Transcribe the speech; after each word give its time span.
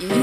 You 0.00 0.21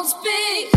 Don't 0.00 0.08
speak. 0.08 0.70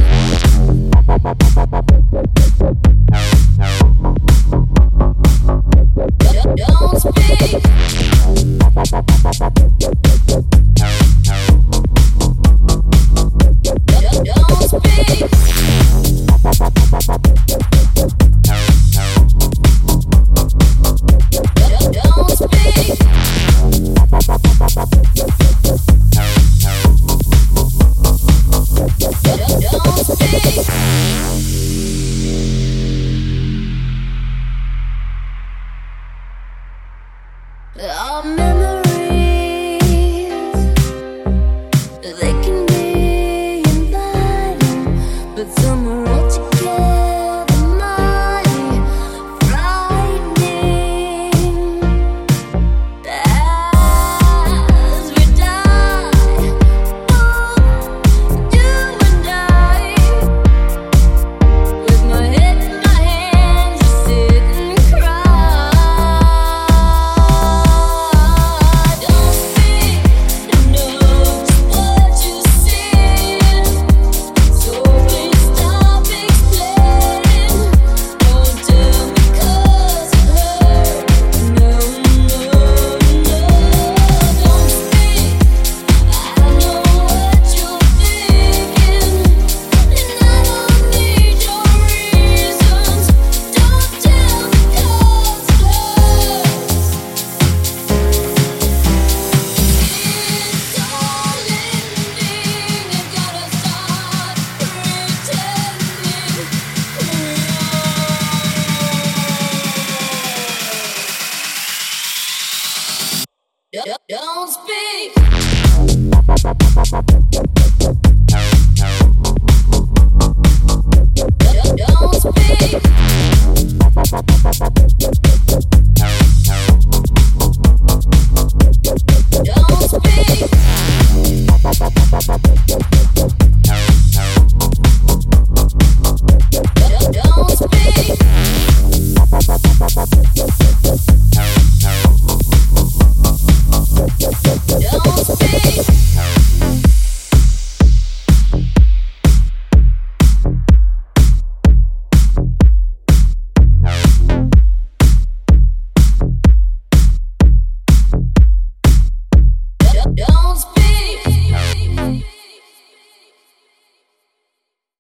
Don't 45.43 45.57
speak. 45.57 45.82